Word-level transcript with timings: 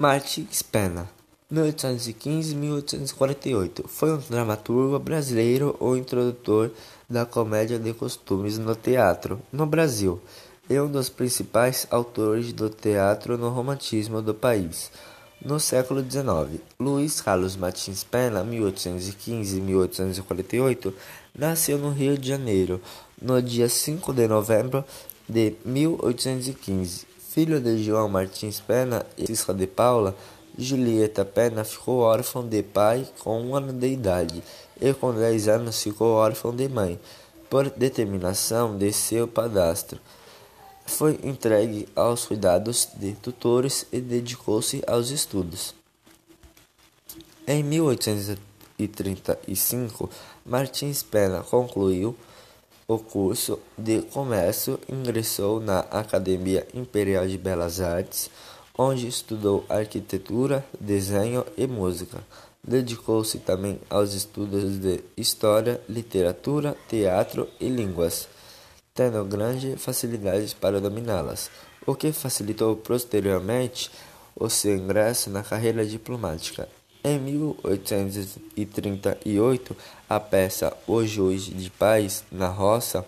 Martins 0.00 0.62
Pena, 0.62 1.08
1815-1848, 1.52 3.86
foi 3.86 4.14
um 4.14 4.20
dramaturgo 4.30 4.98
brasileiro 4.98 5.76
ou 5.78 5.94
introdutor 5.94 6.70
da 7.06 7.26
comédia 7.26 7.78
de 7.78 7.92
costumes 7.92 8.56
no 8.56 8.74
teatro 8.74 9.38
no 9.52 9.66
Brasil 9.66 10.18
e 10.70 10.80
um 10.80 10.90
dos 10.90 11.10
principais 11.10 11.86
autores 11.90 12.50
do 12.50 12.70
teatro 12.70 13.36
no 13.36 13.50
romantismo 13.50 14.22
do 14.22 14.32
país. 14.32 14.90
No 15.44 15.60
século 15.60 16.00
XIX, 16.00 16.62
Luiz 16.78 17.20
Carlos 17.20 17.54
Martins 17.54 18.02
Pena, 18.02 18.42
1815-1848, 18.42 20.94
nasceu 21.38 21.76
no 21.76 21.90
Rio 21.90 22.16
de 22.16 22.26
Janeiro, 22.26 22.80
no 23.20 23.42
dia 23.42 23.68
5 23.68 24.14
de 24.14 24.26
novembro 24.26 24.82
de 25.28 25.56
1815 25.62 27.09
Filho 27.32 27.60
de 27.60 27.84
João 27.84 28.08
Martins 28.08 28.58
Pena 28.58 29.06
e 29.16 29.24
Francisca 29.24 29.54
de 29.54 29.68
Paula, 29.68 30.16
Julieta 30.58 31.24
Pena 31.24 31.62
ficou 31.62 32.00
órfã 32.00 32.44
de 32.44 32.60
pai 32.60 33.06
com 33.20 33.40
um 33.40 33.54
ano 33.54 33.72
de 33.72 33.86
idade 33.86 34.42
e 34.80 34.92
com 34.92 35.14
dez 35.14 35.46
anos 35.46 35.80
ficou 35.80 36.14
órfã 36.14 36.52
de 36.52 36.68
mãe, 36.68 36.98
por 37.48 37.70
determinação 37.70 38.76
de 38.76 38.92
seu 38.92 39.28
padastro. 39.28 40.00
Foi 40.84 41.20
entregue 41.22 41.86
aos 41.94 42.26
cuidados 42.26 42.88
de 42.96 43.12
tutores 43.12 43.86
e 43.92 44.00
dedicou-se 44.00 44.82
aos 44.84 45.10
estudos. 45.10 45.72
Em 47.46 47.62
1835, 47.62 50.10
Martins 50.44 51.04
Pena 51.04 51.44
concluiu 51.44 52.16
o 52.90 52.98
curso 52.98 53.60
de 53.78 54.02
comércio, 54.02 54.76
ingressou 54.88 55.60
na 55.60 55.78
Academia 55.78 56.66
Imperial 56.74 57.24
de 57.24 57.38
Belas 57.38 57.80
Artes, 57.80 58.28
onde 58.76 59.06
estudou 59.06 59.64
arquitetura, 59.68 60.66
desenho 60.80 61.46
e 61.56 61.68
música. 61.68 62.18
Dedicou-se 62.64 63.38
também 63.38 63.78
aos 63.88 64.12
estudos 64.12 64.80
de 64.80 65.04
história, 65.16 65.80
literatura, 65.88 66.76
teatro 66.88 67.46
e 67.60 67.68
línguas, 67.68 68.26
tendo 68.92 69.24
grande 69.24 69.76
facilidade 69.76 70.52
para 70.56 70.80
dominá-las, 70.80 71.48
o 71.86 71.94
que 71.94 72.10
facilitou 72.10 72.74
posteriormente 72.74 73.88
o 74.34 74.50
seu 74.50 74.74
ingresso 74.74 75.30
na 75.30 75.44
carreira 75.44 75.86
diplomática. 75.86 76.68
Em 77.02 77.18
1838, 77.18 79.74
a 80.06 80.20
peça 80.20 80.76
O 80.86 81.02
Juiz 81.02 81.44
de 81.44 81.70
Paz 81.70 82.22
na 82.30 82.48
Roça, 82.48 83.06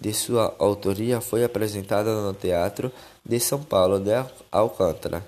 de 0.00 0.14
sua 0.14 0.54
autoria, 0.56 1.20
foi 1.20 1.42
apresentada 1.42 2.14
no 2.22 2.32
Teatro 2.32 2.92
de 3.24 3.40
São 3.40 3.60
Paulo 3.60 3.98
de 3.98 4.12
Alcântara. 4.52 5.26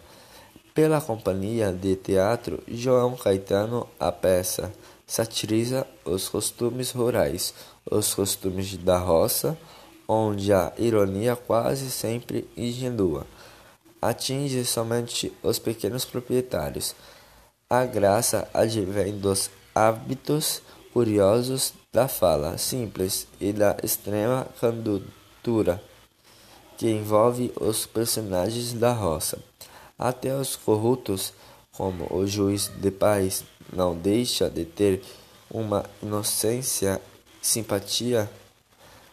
Pela 0.72 1.00
companhia 1.00 1.72
de 1.72 1.96
teatro 1.96 2.62
João 2.68 3.16
Caetano, 3.16 3.88
a 3.98 4.12
peça 4.12 4.72
satiriza 5.04 5.84
os 6.04 6.28
costumes 6.28 6.92
rurais, 6.92 7.52
os 7.90 8.14
costumes 8.14 8.76
da 8.76 8.98
roça, 8.98 9.58
onde 10.06 10.52
a 10.52 10.72
ironia 10.78 11.34
quase 11.34 11.90
sempre 11.90 12.48
ingenua 12.56 13.26
atinge 14.00 14.64
somente 14.64 15.32
os 15.42 15.58
pequenos 15.58 16.04
proprietários. 16.04 16.94
A 17.68 17.84
graça 17.84 18.48
advém 18.54 19.18
dos 19.18 19.50
hábitos 19.74 20.62
curiosos 20.92 21.74
da 21.92 22.06
fala 22.06 22.56
simples 22.58 23.26
e 23.40 23.52
da 23.52 23.76
extrema 23.82 24.46
candura 24.60 25.82
que 26.78 26.88
envolve 26.88 27.52
os 27.60 27.84
personagens 27.84 28.72
da 28.72 28.92
roça. 28.92 29.40
Até 29.98 30.32
os 30.32 30.54
corruptos, 30.54 31.32
como 31.72 32.06
o 32.14 32.24
juiz 32.24 32.68
de 32.68 32.92
paz, 32.92 33.42
não 33.72 33.96
deixa 33.96 34.48
de 34.48 34.64
ter 34.64 35.02
uma 35.50 35.84
inocência 36.00 37.00
simpatia. 37.42 38.30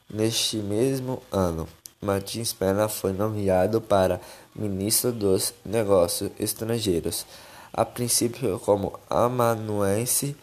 Neste 0.08 0.58
mesmo 0.58 1.24
ano, 1.32 1.68
Martins 2.00 2.54
Pena 2.54 2.88
foi 2.88 3.14
nomeado 3.14 3.82
para 3.82 4.22
ministro 4.56 5.12
dos 5.12 5.56
Negócios 5.66 6.30
Estrangeiros 6.38 7.26
a 7.74 7.84
princípio 7.84 8.58
como 8.60 8.98
amanuense 9.10 10.38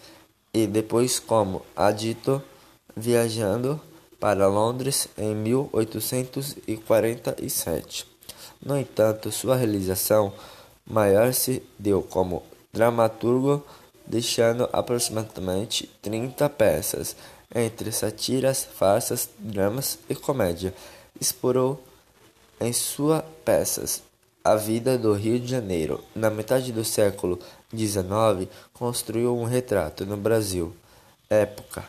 e 0.52 0.66
depois 0.66 1.20
como 1.20 1.62
adito, 1.76 2.42
viajando 2.96 3.80
para 4.18 4.48
Londres 4.48 5.06
em 5.16 5.32
1847. 5.34 8.06
No 8.60 8.76
entanto, 8.76 9.30
sua 9.30 9.54
realização 9.56 10.32
maior 10.84 11.32
se 11.32 11.62
deu 11.78 12.02
como 12.02 12.42
dramaturgo, 12.72 13.64
deixando 14.04 14.68
aproximadamente 14.72 15.88
30 16.02 16.50
peças, 16.50 17.14
entre 17.54 17.92
sátiras, 17.92 18.64
farsas, 18.64 19.30
dramas 19.38 20.00
e 20.08 20.16
comédia. 20.16 20.74
Explorou 21.18 21.82
em 22.60 22.72
suas 22.72 23.24
peças 23.44 24.02
a 24.44 24.56
vida 24.56 24.96
do 24.96 25.12
Rio 25.12 25.38
de 25.38 25.46
Janeiro. 25.46 26.02
Na 26.14 26.30
metade 26.30 26.72
do 26.72 26.84
século 26.84 27.38
XIX, 27.74 28.48
construiu 28.72 29.36
um 29.36 29.44
retrato 29.44 30.06
no 30.06 30.16
Brasil. 30.16 30.74
Época. 31.28 31.84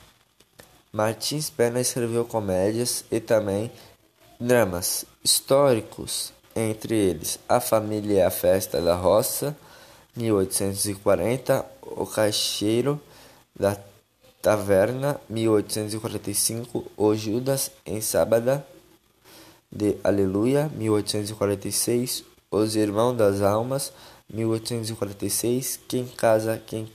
Martins 0.91 1.49
Pena 1.49 1.79
escreveu 1.79 2.25
comédias 2.25 3.05
e 3.09 3.19
também 3.19 3.71
dramas 4.39 5.05
históricos, 5.23 6.33
entre 6.53 6.95
eles 6.95 7.39
A 7.47 7.61
Família 7.61 8.15
e 8.15 8.21
a 8.21 8.29
Festa 8.29 8.81
da 8.81 8.93
Roça, 8.93 9.55
1840, 10.15 11.65
O 11.81 12.05
Caixeiro 12.05 12.99
da 13.57 13.77
Taverna, 14.41 15.19
1845, 15.29 16.91
O 16.97 17.15
Judas 17.15 17.71
em 17.85 18.01
Sábado 18.01 18.61
de 19.71 19.95
Aleluia, 20.03 20.69
1846, 20.75 22.25
os 22.51 22.75
Irmãos 22.75 23.15
das 23.15 23.41
Almas, 23.41 23.91
1846. 24.31 25.79
Quem 25.87 26.05
casa, 26.05 26.61
quem 26.67 26.87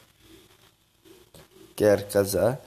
quer 1.74 2.06
casar, 2.06 2.60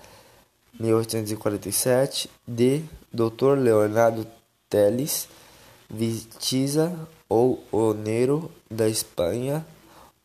1847. 0.80 2.28
De 2.48 2.84
Dr. 3.14 3.54
Leonardo 3.58 4.26
Teles, 4.68 5.28
Vitiza 5.90 7.08
ou 7.28 7.64
O 7.72 7.94
Nero 7.94 8.52
da 8.70 8.88
Espanha, 8.90 9.66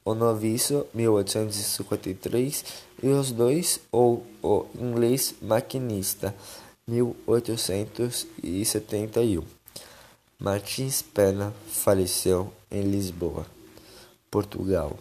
O 0.05 0.15
Noviço, 0.15 0.87
1853. 0.95 2.65
E 3.03 3.09
os 3.09 3.31
dois, 3.31 3.81
ou 3.93 4.25
O 4.43 4.65
Inglês 4.75 5.35
Maquinista, 5.43 6.35
1871. 6.87 9.64
Martins 10.39 11.01
Pena 11.01 11.55
faleceu 11.69 12.53
em 12.71 12.83
Lisboa, 12.83 13.47
Portugal, 14.31 14.99